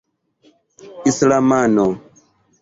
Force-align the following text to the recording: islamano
islamano 1.09 1.85